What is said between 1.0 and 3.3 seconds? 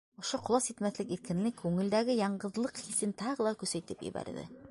иркенлек күңелдәге яңғыҙлыҡ хисен